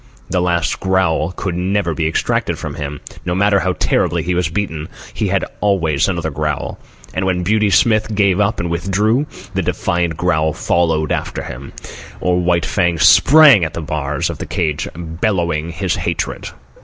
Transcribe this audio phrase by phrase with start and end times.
[0.31, 3.01] The last growl could never be extracted from him.
[3.23, 6.79] No matter how terribly he was beaten, he had always another growl;
[7.13, 11.71] and when Beauty Smith gave up and withdrew, the defiant growl followed after him,
[12.19, 16.49] or White Fang sprang at the bars of the cage bellowing his hatred.